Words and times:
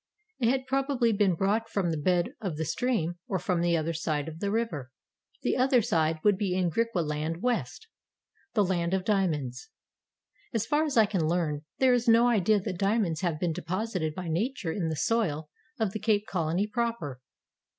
It 0.39 0.49
had 0.49 0.65
probably 0.65 1.13
been 1.13 1.35
brought 1.35 1.69
from 1.69 1.91
the 1.91 1.97
bed 1.99 2.33
of 2.41 2.57
the 2.57 2.65
stream 2.65 3.19
or 3.27 3.37
from 3.37 3.61
the 3.61 3.77
other 3.77 3.93
side 3.93 4.27
of 4.27 4.39
the 4.39 4.49
river. 4.49 4.91
The 5.43 5.55
"other 5.55 5.83
side" 5.83 6.17
would 6.23 6.39
be 6.39 6.55
in 6.57 6.71
Griqualand 6.71 7.41
West, 7.43 7.85
the 8.55 8.63
land 8.63 8.95
of 8.95 9.05
diamonds. 9.05 9.69
As 10.55 10.65
far 10.65 10.85
as 10.85 10.97
I 10.97 11.05
can 11.05 11.27
learn, 11.27 11.65
there 11.77 11.93
is 11.93 12.07
no 12.07 12.27
idea 12.29 12.59
that 12.61 12.79
diamonds 12.79 13.21
have 13.21 13.39
been 13.39 13.53
deposited 13.53 14.15
by 14.15 14.27
nature 14.27 14.71
in 14.71 14.89
the 14.89 14.95
soil 14.95 15.51
of 15.79 15.91
the 15.91 15.99
Cape 15.99 16.25
Colony 16.25 16.65
proper. 16.65 17.21